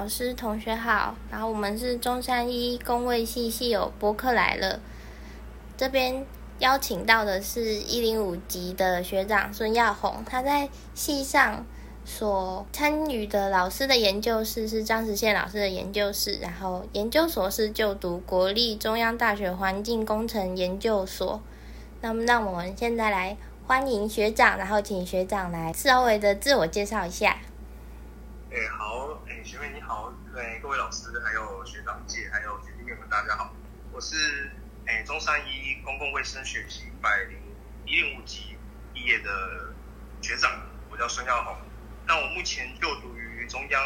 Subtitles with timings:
[0.00, 4.80] 老师、同学好，然后我们是中山一工位系系友博客来了，
[5.76, 6.24] 这边
[6.58, 11.66] 邀请到的是一零五级的学长孙耀宏，他在系上
[12.02, 21.42] 所参与的老师的研究室是张实宪老师的研究室，然后研究所是就读国立中央大学环境工程研究所。
[22.00, 23.36] 那么，让我们现在来
[23.66, 27.36] 欢迎学长，然后请学长来稍微的自我介绍一下。
[28.52, 28.89] 哎，好，
[30.40, 33.54] 好，对各位老师，还有学长姐，还有学弟妹们，大家好，
[33.92, 34.50] 我是
[34.86, 37.38] 哎中山一公共卫生学系百零
[37.84, 38.56] 一零五级
[38.94, 39.74] 毕业的
[40.22, 40.50] 学长，
[40.90, 41.58] 我叫孙耀宏。
[42.06, 43.82] 那我目前就读于中央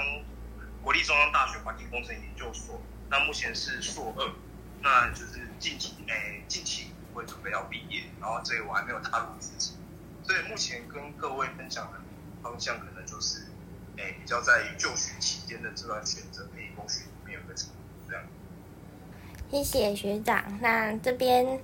[0.80, 2.80] 国立中央大学环境工程研究所，
[3.10, 4.32] 那目前是硕二，
[4.80, 9.76] 那就是近期哎近期会准备要毕业，然后这个我还没有踏入职场，
[10.22, 12.00] 所以目前跟各位分享的
[12.44, 13.44] 方向可能就是。
[13.96, 17.68] 哎，比较在就学期间的这段选择，可以供学里面有个成
[18.08, 18.22] 这样。
[19.50, 20.58] 谢谢学长。
[20.60, 21.60] 那这边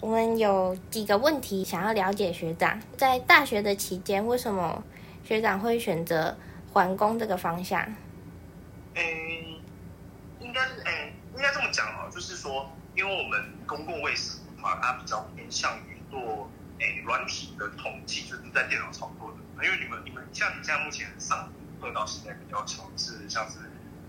[0.00, 4.82] 我们有几个问题想要了解学长，在大学的期间，为什么
[5.24, 6.36] 学长会选择
[6.72, 7.80] 环工这个方向？
[8.96, 9.02] 嗯，
[10.40, 19.36] 应该是哎，应该这么讲哦，就是说，因为我们公共卫生嘛，它比较偏向于做哎软体的统计，就是在电脑操作的。
[19.62, 23.58] 因为你们、你们像你现在目前上课到现在比较强是像是，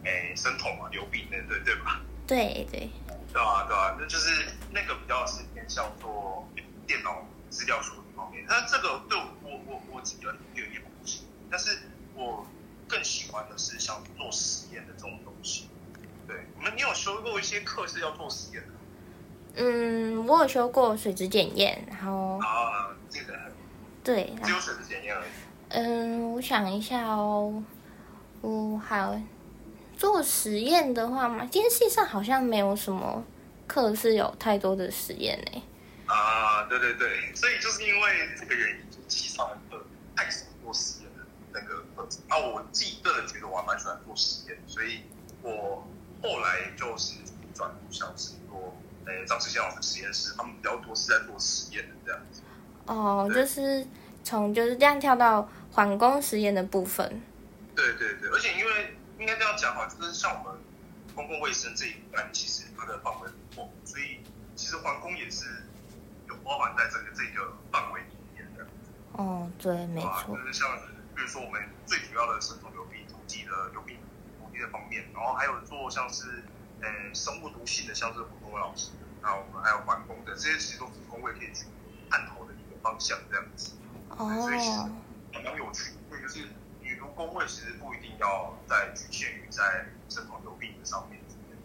[0.04, 2.02] 诶，生统啊、流病那，对对吧？
[2.28, 2.90] 对对。
[3.32, 6.48] 对啊对啊，那就是那个比较是偏向做
[6.88, 8.46] 电脑资料处理方面。
[8.48, 11.78] 那这个对我我我自己有有点不行，但是
[12.14, 12.48] 我
[12.88, 15.68] 更喜欢的是像做实验的这种东西。
[16.26, 18.70] 对，你们你有修过一些课是要做实验的？
[19.58, 23.34] 嗯，我有修过水质检验，然后啊，这个
[24.06, 25.30] 对，只有水质检验而已。
[25.70, 27.64] 嗯，我想一下哦，
[28.42, 29.20] 我好
[29.98, 33.26] 做实验的话嘛，今天系上好像没有什么
[33.66, 35.64] 课是有太多的实验呢。
[36.06, 39.84] 啊，对对对，所以就是因为这个原因，就系上的课
[40.16, 42.22] 太少做实验的那个课程。
[42.28, 45.02] 啊，我自己个人觉得我还蛮喜欢做实验，所以
[45.42, 45.84] 我
[46.22, 47.16] 后来就是
[47.56, 48.78] 转入像是做
[49.08, 52.34] 诶张志贤老师实验室，他们比较多是在做实验的这样子。
[52.85, 53.85] 哦，就是
[54.23, 57.22] 从就是这样跳到环工实验的部分。
[57.75, 60.59] 对对对，而且因为应该这样讲哈，就是像我们
[61.13, 64.19] 公共卫生这一块，其实它的范围很广，所以
[64.56, 65.45] 其实环工也是
[66.28, 68.66] 有包含在这个这个范围里面的。
[69.13, 70.38] 哦，对，没错。
[70.38, 70.69] 就是像
[71.16, 73.97] 比如说我们最主要的生统流病统计的流病
[74.40, 76.44] 统计的方面，然后还有做像是
[76.81, 78.91] 呃生物毒性的，像是普通老师，
[79.22, 81.66] 那我们还有环工的这些，其实都是工位可以去
[82.09, 82.34] 探讨的。
[82.85, 83.72] 方向这样子，
[84.16, 84.78] 所以其实
[85.34, 85.97] 还蛮有趣。
[86.07, 86.46] 所以就是
[86.84, 91.19] 你读工位，其实不一定要在局限于在生统流病的上面，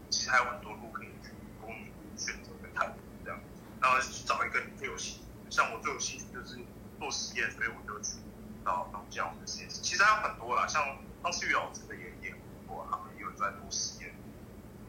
[0.08, 1.28] 其实还有很多路可以去
[1.60, 3.38] 供你选择跟探索这样。
[3.82, 5.20] 然后去找一个你最有兴趣，
[5.50, 6.56] 像我最有兴趣就是
[6.98, 8.16] 做实验，所以我就去
[8.64, 9.82] 到到这样的实验室。
[9.82, 10.82] 其实还有很多啦，像
[11.22, 12.34] 当时雨老师的也也
[12.66, 14.14] 过，他们也有在做实验。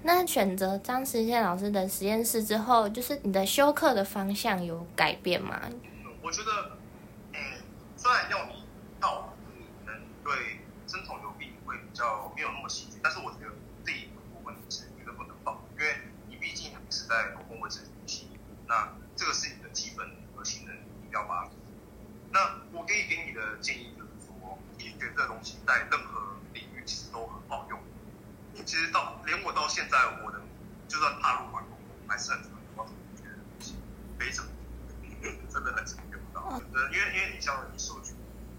[0.04, 5.62] 那选择张实宪老师的实验室之后，就是你的修课的方向有改变吗？
[6.22, 6.78] 我觉得，
[7.34, 7.40] 嗯，
[7.98, 8.64] 虽然要你
[9.00, 13.52] 到你能对针筒流病会比较没有那么兴趣，但是我觉得
[13.84, 15.96] 这一部分是绝对不能放，因为
[16.30, 18.28] 你毕竟还是在公共卫生体系，
[18.68, 21.50] 那这个是你的基本核心的，你一定要把它。
[22.32, 27.80] 那我可以给你的建议就是说，你觉得东西在任何领域其实都很好用。
[28.54, 30.40] 你其实到连我到现在，我的
[30.88, 31.78] 就算踏入完工，
[32.08, 33.76] 还是很喜欢觉得
[34.20, 34.46] 非常
[35.50, 35.86] 真的很
[36.58, 38.14] 呃，因为因为你像你数据，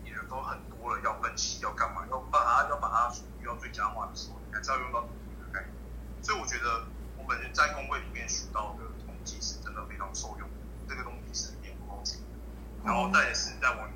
[0.04, 5.72] 你的都很多了，要分析要干嘛，要把它要把它数据要最佳化的时候，你还是要用到统计的概念。
[6.22, 6.86] 所以我觉得
[7.16, 10.48] 我们在工会里面学到的统计是真的非常受用，
[10.88, 12.16] 这个东西是面不光彩。
[12.84, 13.88] 然后再也是在往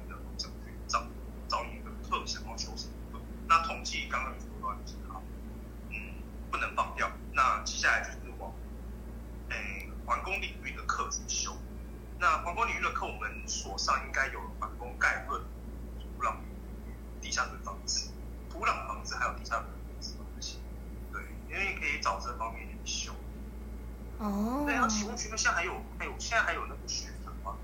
[25.56, 27.56] 还有还有现在还有那个学程吗？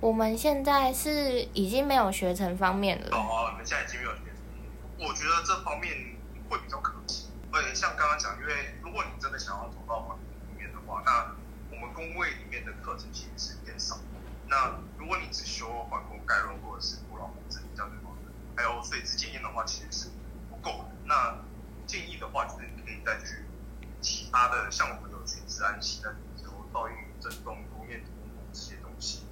[0.00, 3.16] 我们现在是已经没有学程方面了。
[3.16, 5.94] 哦，你们现在已经没有学程，我觉得这方面
[6.50, 7.28] 会比较可惜。
[7.52, 11.30] 而像刚刚讲，因为如果你真的想要走到环工里面的话，那
[11.70, 13.96] 我们工位里面的课程其实是变少。
[14.48, 18.10] 那如果你只修环工概论或者是古老工程这样的话，
[18.56, 20.08] 还有税质经验的话，其实是
[20.50, 20.96] 不够的。
[21.04, 21.38] 那
[21.86, 23.44] 建议的话，就是你可以再去
[24.00, 26.12] 其他的，像我们有去治安系的，
[26.42, 26.92] 有到一
[27.24, 28.04] 震动、工面
[28.52, 29.24] 这些东西。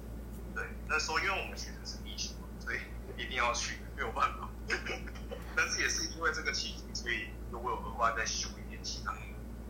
[0.55, 2.09] 对，那时候因为我们学的是地
[2.41, 2.79] 嘛，所以
[3.15, 4.49] 一定要去，没有办法。
[5.55, 9.13] 但是也是因为这个契机，所以如果有额外再修一点其他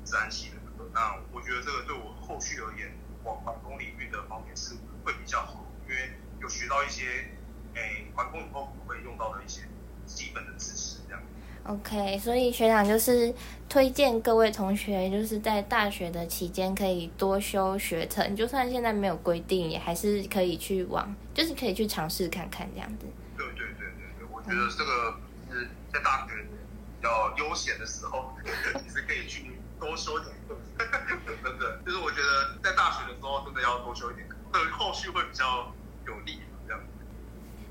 [0.05, 7.27] 自然系的课，那我觉得这个对我后续而言，往环工领域的方面是会比较好，因为有学到一些，
[7.73, 9.67] 诶、完，环工以后会用到的一些
[10.05, 11.21] 基本的知识这样。
[11.65, 13.33] OK，所以学长就是
[13.69, 23.05] 推荐各位同学，就是在大学的期间可以多修学程，就算现在没有规定，也还是可以去往，就是可以去尝试看看这样子。
[23.37, 25.15] 对对对对对，我觉得这个
[25.49, 29.49] 是在大学比较悠闲的时候， 你是可以去
[29.79, 30.57] 多修点课，
[31.43, 35.73] 真的，就是我觉得在大学的时候真的要多修一点课，对后续会比较
[36.07, 36.39] 有利。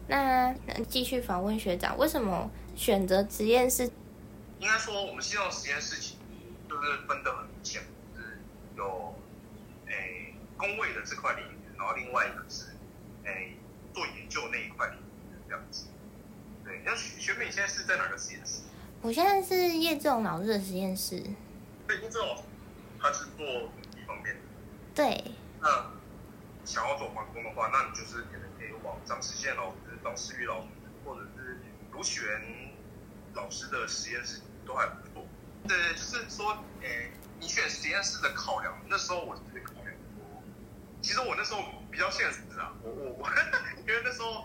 [0.09, 3.91] 那那继续访问学长，为什么选择实验室？
[4.59, 6.17] 应该说，我们希望实验室其实
[6.69, 7.83] 就是分得很明显，
[8.15, 8.39] 就是
[8.77, 9.15] 有
[9.87, 12.67] 诶工位的这块领域，然后另外一个是
[13.25, 13.57] 诶
[13.93, 15.87] 做研究那一块领域这样子。
[16.65, 18.63] 对，那学学妹你现在是在哪个实验室？
[19.01, 21.21] 我现在是叶志荣老师的实验室。
[21.89, 22.45] 对，因为这种
[23.01, 24.41] 他是做一方面的，
[24.95, 25.91] 对，那
[26.65, 29.57] 想要走环工的话，那你就是可能可以往张世宪
[30.03, 30.69] 老师、张世玉老师，
[31.05, 31.59] 或者是
[31.93, 32.25] 卢璇
[33.35, 35.27] 老师的实验室都还不错。
[35.67, 37.11] 对，就是说，诶，
[37.41, 39.95] 你选实验室的考量，那时候我是考量，
[41.01, 43.29] 其实我那时候比较现实啊，我我我，
[43.87, 44.45] 因为那时候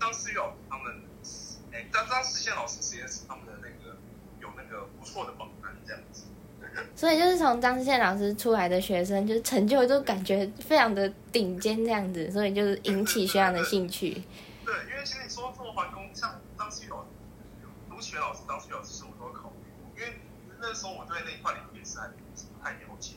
[0.00, 1.02] 张思玉老师他们，
[1.72, 3.96] 诶，张张世宪老师实验室他们的那个
[4.40, 6.24] 有那个不错的榜单这样子。
[6.94, 14.22] 所以就是从张志宪老师出来的学生，就是成就都感觉非常的顶尖这样子，所以就是引起学长的兴趣。
[14.68, 17.08] 对，因为其实你说做环工，像张旭老师、
[17.88, 20.20] 卢雪老师、张旭老师，其实我都有考虑过，因为
[20.60, 22.14] 那时候我对那一块领域是还不
[22.62, 23.14] 太了解，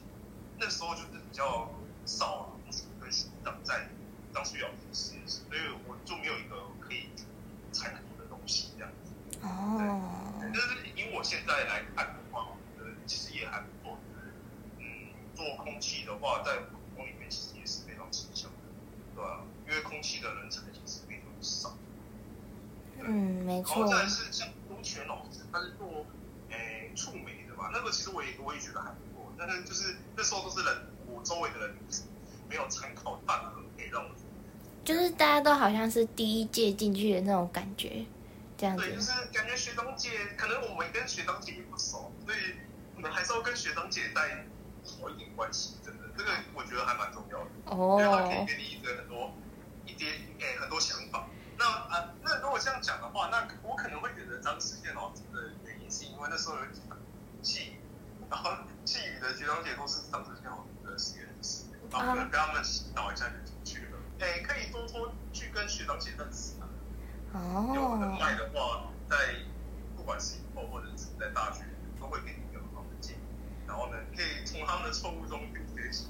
[0.58, 1.70] 那时候就是比较
[2.06, 2.56] 少
[3.02, 3.90] 跟学长在
[4.34, 7.10] 张旭老师的实验室，所以我就没有一个可以
[7.74, 9.12] 参考的东西这样子。
[9.42, 14.00] 哦，但是以我现在来看的话，我觉得其实也还不错。
[14.08, 14.32] 就是
[14.80, 16.60] 嗯，做空气的话，在
[16.96, 18.72] 工里面其实也是非常吃香的，
[19.16, 21.76] 对吧、因为空气的人才其实非常少。
[23.00, 23.88] 嗯，没然后错。
[23.88, 26.06] 再来是像陆泉老师，他是做
[26.50, 31.76] 诶触媒的嘛，那个其实我也我也觉得还不错，但是就是那时候都是人，我周围的人
[32.48, 34.10] 没有参考半合可以让我。
[34.84, 38.06] 就是大家都好像是第一届进去的那种感觉，
[38.58, 39.02] 这样子对，就。
[39.02, 42.56] 是感觉学长姐，可能我们跟学长姐也不熟，所以
[42.96, 44.46] 我们还是要跟学长姐再
[44.84, 49.32] 好一点关系，真的，这个我觉得还蛮重要的，因为他可以哦，给你一个很多
[49.86, 51.28] 一点诶很多想法。
[51.60, 56.98] 那啊，那如果这样讲的话，那我可能会觉得张世健老师的原因是因为那时候有几场
[57.44, 57.76] 气语，
[58.32, 58.50] 然后
[58.84, 63.98] 气语的学长姐都是张世健老师的实验室，然后可能跟他们洗脑一下就进去了。
[64.20, 66.68] 诶，可以多多去跟学长姐认识啊。
[67.34, 69.16] 有人哦，脉的话，在
[69.96, 71.64] 不管是以后或者是在大学，
[72.00, 73.20] 都会给你一个很好的建议。
[73.68, 76.08] 然后呢，可以从他们的错误中去学习。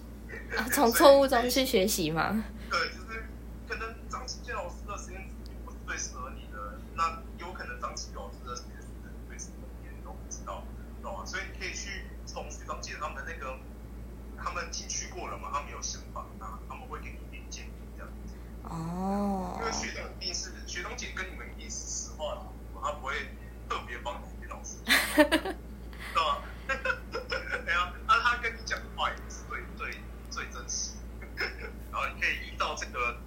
[0.58, 2.44] 啊从错误中去学习嘛。
[2.70, 3.26] 对，就是
[3.68, 10.64] 可能张启健老师的实验室并不是最适合你的，那有可能张启老师的实验室是最适合你的，你都不知道，
[10.98, 11.26] 知道吗？
[11.26, 13.60] 所以你可以去从学长姐他们的那个，
[14.42, 18.34] 他们进去过了嘛，他们有想法，那他们会给你一点建议这样子。
[18.64, 22.42] 哦因为学长一定是学长姐跟你们一定是实话的，
[22.82, 23.36] 他不会
[23.68, 24.96] 特别帮你给老师讲，
[25.28, 26.46] 知道吗？
[27.66, 30.00] 对啊，那他跟你讲的话也是最最
[30.30, 30.94] 最真实，
[31.92, 33.18] 然后你可以依照这个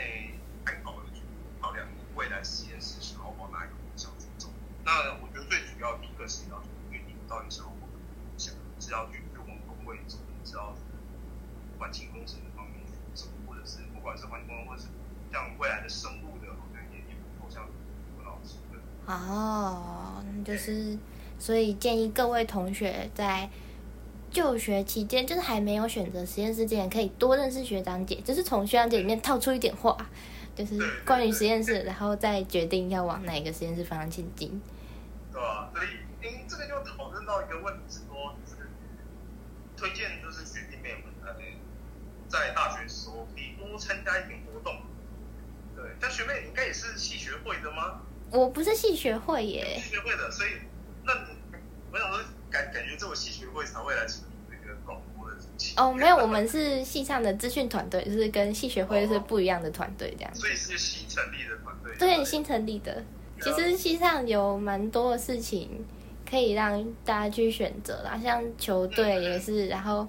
[0.00, 1.20] 诶参考的去
[1.60, 4.48] 考量你未来实验室想要往哪一个方向去走。
[4.84, 10.74] 那我觉得最主要第一个是要去决定到底想要往哪个方向，是要去去往工位走，是要
[11.78, 14.88] 环境工程的方面去走，或者是不管是环境工程，或者是
[15.30, 17.68] 像未来的生物的，好像也也不错，像
[18.16, 18.80] 吴老师的。
[19.06, 20.98] 哦，那就是，
[21.38, 23.48] 所以建议各位同学在
[24.30, 29.96] 就学期间，就是还没有选择实验室之前，可以多认识学长姐，就是从学长姐里面套出一点话，
[30.54, 34.60] 就是关于实验室，然后再决定要往哪一个实验室方向前进。
[35.32, 35.70] 对啊？
[35.74, 35.88] 所以，
[36.26, 38.68] 诶，这个就讨论到一个问题是说，就是
[39.76, 41.34] 推荐就是学弟妹们，呃，
[42.28, 44.80] 在大学时候可以多参加一点活动。
[45.76, 48.02] 对，但学妹你应该也是系学会的吗？
[48.30, 50.50] 我不是系学会耶系，学会的，所以
[52.72, 55.36] 感感觉这种戏学会才会来处理这个广播的。
[55.76, 60.34] 哦，没有，我们是系上的资讯团队，就是跟系学会是不一样的团队这样。
[60.34, 61.94] 所以是新成立的团队。
[61.98, 63.02] 对，新成立的。
[63.40, 65.86] 其实系上有蛮多的事情
[66.28, 70.06] 可以让大家去选择啦，像球队也是，然后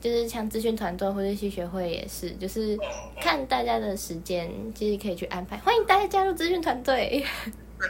[0.00, 2.78] 就是像资讯团队或者系学会也是，就是
[3.20, 5.56] 看大家的时间，其实可以去安排。
[5.58, 7.24] 欢迎大家加入资讯团队。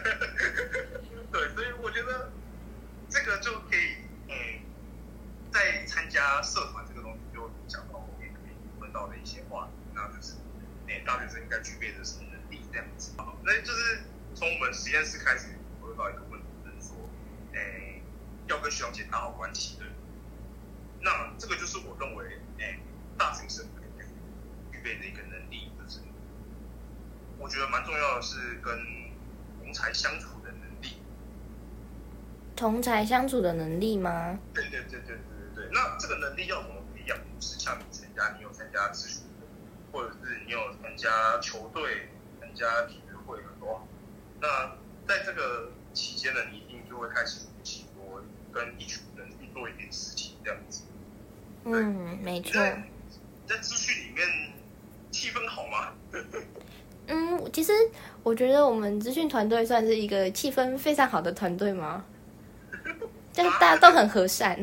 [1.30, 2.30] 对，所以我觉得
[3.08, 3.96] 这个就可以，
[4.28, 4.34] 嗯，
[5.52, 10.34] 在参加社团这个东西，就讲到后面可以问到的一些话，那就是，
[10.88, 13.12] 哎，大学生应该具备的什么能力这样子。
[13.42, 14.02] 那就是
[14.34, 15.48] 从我们实验室开始，
[15.80, 16.96] 我会到一个问题，就是说，
[17.52, 18.00] 诶，
[18.46, 19.84] 要跟学长姐打好关系的。
[21.02, 22.78] 那这个就是我认为，哎，
[23.18, 23.66] 大学生
[24.70, 26.00] 具备的一个能力，就是
[27.38, 28.78] 我觉得蛮重要的是跟
[29.58, 31.02] 同才相处的能力。
[32.54, 34.38] 同才相处的能力吗？
[34.54, 35.16] 对对对对对
[35.54, 35.70] 对对。
[35.72, 37.18] 那这个能力要怎么培养？
[37.18, 39.22] 不是像你参加，你有参加咨询，
[39.92, 42.08] 或者是你有参加球队、
[42.40, 43.86] 参加体育会很多。
[44.40, 50.82] 那在这个期间呢，你一定就会开始学习说跟一群人去做一点事情，这样子。
[51.64, 52.52] 嗯，没错。
[53.46, 54.26] 在资讯里面，
[55.10, 55.92] 气氛好吗？
[57.08, 57.72] 嗯，其实
[58.22, 62.04] 我觉得我们资讯团队算是一个气氛非常好的团队吗？
[63.32, 64.56] 就是大家都很和善。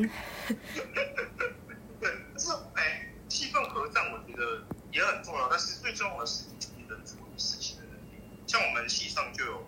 [2.00, 5.48] 对，是哎，气氛和善，我觉得也很重要。
[5.48, 6.44] 但是最重要的是
[6.76, 8.20] 你能处理事情的能力。
[8.46, 9.66] 像我们系上就有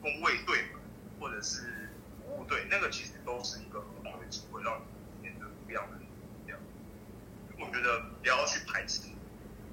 [0.00, 0.80] 工卫队嘛，
[1.20, 5.98] 或者是服务队，那个其实都是一个很好的机会，让你变得不一样的。
[7.56, 9.02] 我觉得不要去排斥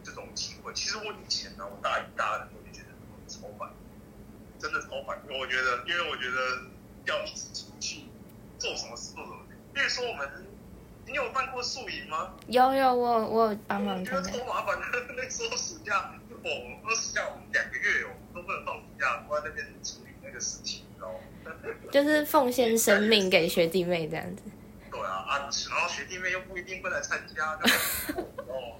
[0.03, 0.71] 这种机会。
[0.73, 2.89] 其实我以前呢，我大一、大二的时候就觉得
[3.27, 3.73] 超烦，
[4.59, 5.19] 真的超烦。
[5.27, 6.69] 我觉得，因为我觉得
[7.05, 8.05] 要一直出去
[8.59, 9.39] 做什么事做什么。
[9.73, 10.29] 比如说，我们
[11.11, 12.33] 你有办过宿营吗？
[12.47, 13.99] 有有，我我帮忙。
[13.99, 14.85] 我觉得超麻烦的。
[15.15, 15.97] 那时候暑假，
[16.43, 16.49] 哦，
[16.83, 21.19] 那暑假我们两个月哦，都不能放暑假，都在那边处理那个事情，你知道吗？
[21.91, 24.43] 就是奉献生命给学弟妹这样子。
[24.89, 27.59] 对啊，啊，然后学弟妹又不一定会来参加，
[28.47, 28.79] 哦，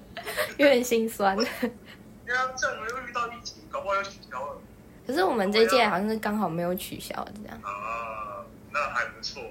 [0.57, 1.35] 有点心酸。
[2.25, 4.61] 对啊这样又遇到疫情，搞不好要取消了。
[5.05, 7.59] 可是我们这届好像是刚好没有取消这样。
[7.61, 9.43] 啊，那还不错。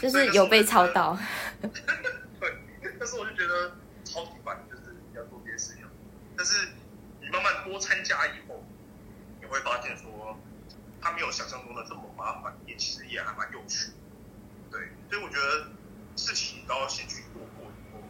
[0.00, 1.18] 就是有被抄到。
[2.40, 2.58] 对，
[2.98, 5.84] 但是我就觉得超级烦，就是要做这些事情。
[6.36, 6.68] 但是
[7.20, 8.64] 你慢慢多参加以后，
[9.40, 10.38] 你会发现说，
[11.00, 13.92] 它没有想象中的这么麻烦，也其实也还蛮有趣。
[14.70, 15.68] 对，所以我觉得
[16.16, 18.00] 事情都要先去做过以后，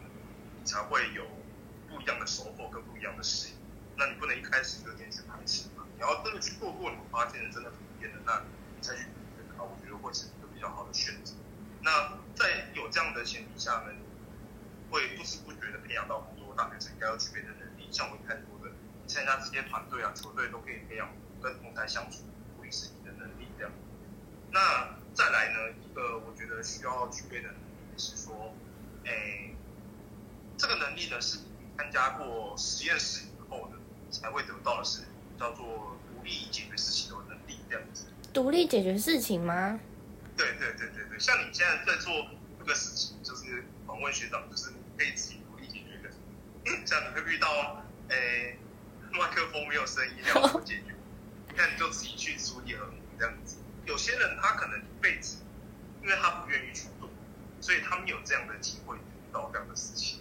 [0.59, 1.25] 你才会有
[1.89, 3.55] 不一样的收获跟不一样的适应。
[3.95, 8.41] 那你不能一开始就先去排斥嘛，你要真的去做过，你发现真的很变的，那
[8.75, 9.03] 你再去
[9.55, 11.33] 考，我觉得会是一个比较好的选择。
[11.83, 13.91] 那在有这样的前提下呢，
[14.89, 18.73] 会不知不觉的培养到很多大学生应该要具备的能力，像我一开始说的，
[19.05, 21.09] 参加这些团队啊、球队都可以培养
[21.41, 22.19] 跟同台相处、
[22.55, 23.71] 处理事情的能力这样。
[24.51, 28.53] 那再来呢，一个我觉得需要具备的能力是说，
[29.03, 29.53] 诶，
[30.57, 31.39] 这个能力呢是
[31.77, 33.77] 参加过实验室以后呢
[34.09, 35.01] 才会得到的是
[35.37, 38.05] 叫做独立解决事情的能力这样子。
[38.31, 39.79] 独立解决事情吗？
[40.37, 42.27] 对对对对对，像你现在在做
[42.59, 46.13] 这个事情，就是访问学长，就是可以自己独立解决的。
[46.85, 48.57] 像你会遇到诶
[49.11, 50.93] 麦克风没有声音要怎么解决？
[51.55, 53.57] 那你就自己去处理和这样子。
[53.85, 55.37] 有些人他可能一辈子，
[56.01, 57.09] 因为他不愿意去做，
[57.61, 58.99] 所以他们有这样的机会遇
[59.31, 60.19] 到这样的事情。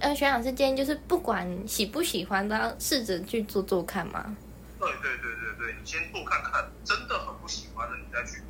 [0.00, 4.36] 呃，学长是建议就是不管喜不喜欢，都要试着去做做看嘛。
[4.78, 8.44] 对对对对对，你先做看看，真的很不喜欢的，你再去找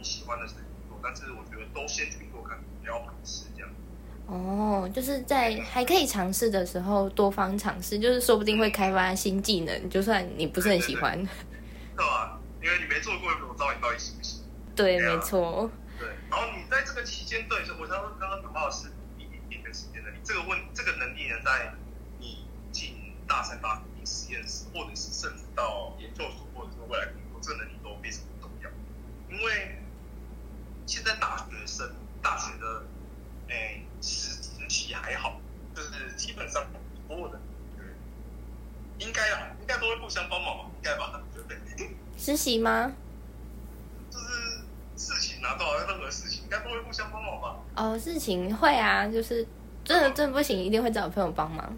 [0.00, 0.98] 你喜欢的事情做。
[1.02, 3.68] 但是我觉得都先去做看，不要排斥这样。
[4.26, 11.16] 哦，就是在还可以尝试的时候多方尝试，就是说不定会开发新技能，就算你不是很喜欢。
[11.96, 12.40] 对吧？
[12.62, 14.40] 因为你没做过，我知道你到底行不行。
[14.74, 15.70] 对，没错。
[15.98, 18.88] 对，然后你在这个期间，对，我刚刚刚刚讲到的是
[19.18, 20.16] 一定的时间能力。
[20.24, 21.74] 这个问这个能力呢，在
[22.18, 28.70] 你进大三、大四实验室，或者是甚至到研究所，或者是未来工作，这个能力都非常重要。
[29.28, 29.79] 因为
[31.00, 31.90] 现在大学生
[32.22, 32.82] 大学的
[33.48, 35.40] 诶实实习还好，
[35.74, 36.62] 就是基本上
[37.08, 37.40] 所有的
[38.98, 41.58] 应该啊，应该都会互相帮忙吧，应该吧，对不对？
[42.18, 42.92] 实习吗？
[44.10, 44.58] 就是
[44.94, 47.56] 事情拿到任何事情，应该都会互相帮忙吧？
[47.76, 49.46] 哦，事情会啊，就是
[49.82, 51.74] 真的真的不行，一定会找朋友帮忙。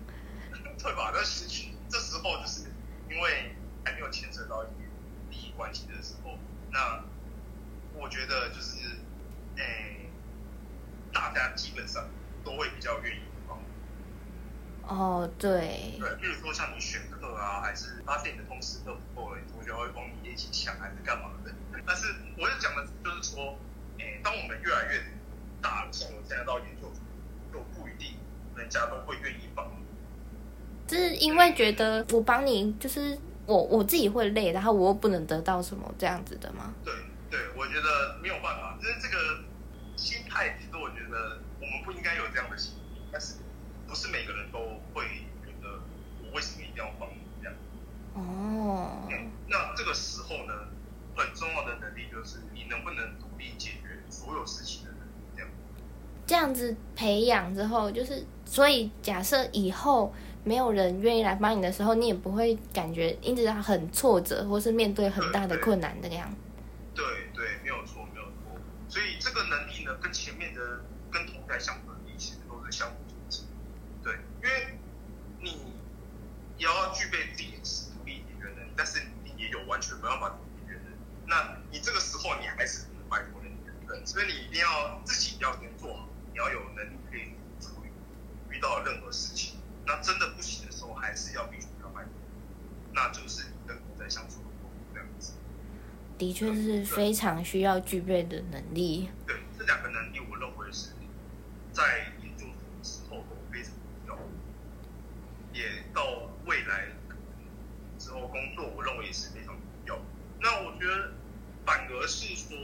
[0.83, 1.12] 对吧？
[1.14, 2.62] 那实习这时候就是
[3.09, 4.73] 因为还没有牵扯到一些
[5.31, 6.37] 利益关系的时候，
[6.73, 7.05] 那
[7.95, 8.79] 我觉得就是，
[9.59, 10.11] 诶，
[11.12, 12.09] 大家基本上
[12.43, 13.59] 都会比较愿意帮。
[14.88, 15.99] 哦，对。
[15.99, 21.52] 对，比如说像你选课啊，还是发现你的同事都不够了，同学会帮你一起抢，还是干嘛的？
[21.84, 23.58] 但是我要讲的就是说，
[23.99, 25.02] 诶，当我们越来越
[25.61, 27.02] 大，像我现在到研究所，
[27.52, 27.82] 就不
[28.54, 29.84] 人家都会愿意帮你。
[30.87, 36.75] 就是因为觉得我帮你，就是我我自己会累，然后我又不能得到什么这样子的吗？
[36.84, 36.92] 对
[37.30, 39.42] 对，我觉得没有办法，就是这个
[39.96, 43.37] 心态，其实我觉得我们不应该有这样的心理，但是
[43.88, 44.58] 不是每个人都
[44.92, 45.25] 会
[46.83, 47.55] 要帮你这样？
[48.15, 50.53] 哦，嗯，那这个时候呢，
[51.17, 55.51] 很重要的能力就是你能不能独立解决所有事情的能力，这样。
[56.27, 60.12] 这样子培养之后，就是所以假设以后
[60.45, 66.37] 没有人愿意来帮你的时候，你也不会感觉一直很挫折，或是面对很大的困难这个样子。
[66.95, 68.61] 对对，没有错，没有错。
[68.89, 70.61] 所以这个能力呢，跟前面的
[71.11, 73.47] 跟同台相的能力其实都是相互组成。
[74.03, 74.12] 对，
[74.43, 74.79] 因为
[75.41, 75.73] 你
[76.62, 77.59] 也要具备自己
[77.92, 80.97] 独立解决能力，但是你也有完全没办法独立解决能力。
[81.26, 87.88] 那你这个时候你还是不能拜托人家，对，所以你一定要自己要先做好，你要有能力可以处理
[88.49, 89.59] 遇到任何事情。
[89.85, 92.12] 那真的不行的时候，还是要必须要拜托，
[92.92, 95.33] 那就是你跟同台相处的过程这样子。
[96.16, 99.11] 的确是非常需要具备的能力。
[99.26, 100.90] 对，这两个能力，我认为是
[101.73, 103.73] 在研究所的时候都非常
[104.07, 104.23] 重要，
[105.52, 106.88] 也到未来
[107.99, 109.99] 之后工作，我认为也是非常重要。
[110.41, 111.12] 那我觉得
[111.65, 112.57] 反而是说，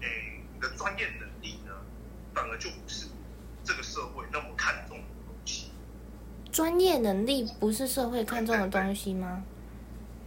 [0.00, 1.72] 诶，你的专业能力呢，
[2.34, 3.06] 反而就不是
[3.64, 5.72] 这个社会那么看重的东西。
[6.52, 9.42] 专业能力不是社会看重的东西吗？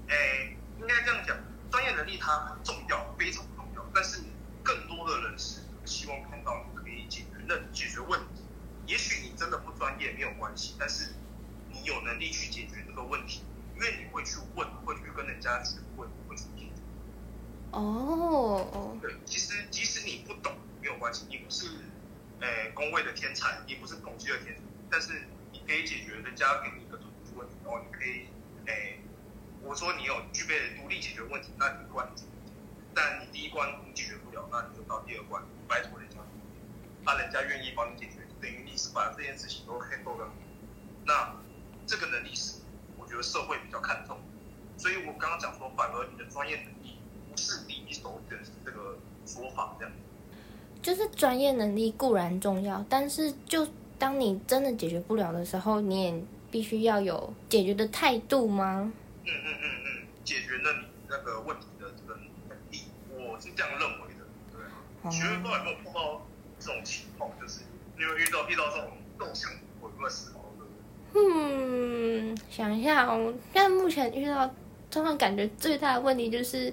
[0.10, 1.38] 诶，应该这样讲，
[1.72, 4.22] 专业能力它很重要，非常重要，但是
[4.64, 8.43] 更多的人是希望看到你可以解决问解决问题。
[8.88, 11.13] 也许你真的不专业没有关系，但是
[11.70, 13.43] 你有能力去解决这个问题，
[13.78, 16.82] 因为你会去问，会去跟人家去问，会去解决。
[17.72, 21.68] 哦，对，其实即使你不懂没有关系，你不是
[22.40, 28.26] 诶工位的天才，你不是统计的天才，但是你可以解决人家给你一个统计问题，然后你可以
[28.66, 29.00] 诶，
[29.62, 32.32] 我说你有具备独立解决问题，那你一关你解决，
[32.96, 36.16] 但你第一关你解决不了，那你就到第二关，你拜托人家，
[37.06, 40.34] 那人家愿意帮你解决，等于你是把这件事情都 handle 了。
[41.06, 41.36] 那
[41.86, 42.56] 这个能力是
[43.08, 44.17] 我觉得社会比较看重，
[44.78, 46.98] 所以我刚刚讲说，反而你的专业能力
[47.32, 49.93] 不是第一首选这个说法这样。
[50.82, 53.65] 就是专业能力固然重要，但是就
[53.98, 58.91] 当你真的解决不了的时候，你也必须要有解决的态度吗？
[59.24, 64.26] 嗯嗯嗯嗯，解决了你那个问题的这个能力，我是这样认为的。
[64.52, 64.62] 对，
[65.04, 66.28] 哦学员都有没有碰到
[66.60, 67.32] 这种情况？
[67.39, 67.62] 就是
[67.96, 70.34] 你有遇到遇到这种这种想法，有没有思？
[71.13, 74.50] 嗯，想一下哦，现在目前遇到，
[74.89, 76.72] 状况感觉最大的问题就是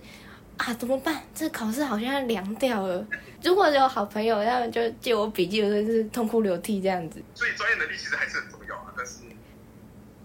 [0.57, 1.23] 啊，怎么办？
[1.35, 3.07] 这考试好像要凉掉了。
[3.42, 7.23] 如果有好朋友，他们就借我笔记，我就是痛哭流涕这样子。
[7.35, 9.12] 所以专业能力其实还是很重要啊，但是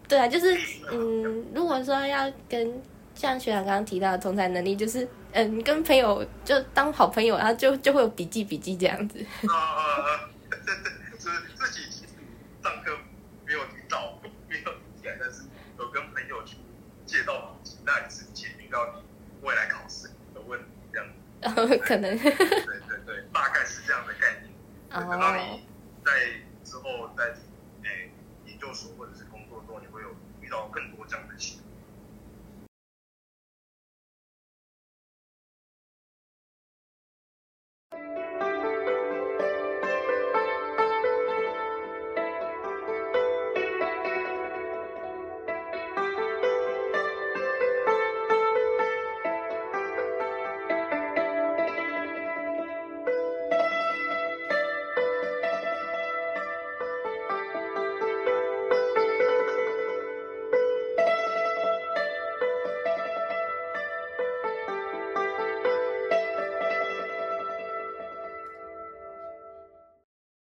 [0.08, 0.58] 对啊，就是
[0.91, 2.82] 嗯，如果说要跟
[3.15, 9.19] 像学长刚刚提到的同才能力，就是嗯，跟朋友就当好朋友，然后就就会有笔记笔记这样子。
[9.48, 10.30] 啊啊啊，
[11.17, 12.13] 是 自己其实
[12.63, 12.95] 上课
[21.41, 22.17] 呃， 可能。
[22.17, 24.54] 对对对，大概是这样的概念。
[24.89, 25.65] 等到你，
[26.04, 26.12] 在
[26.63, 27.23] 之后在
[27.84, 28.12] 诶，
[28.45, 30.10] 研究所或者是工作中，你会有
[30.41, 30.84] 遇到更。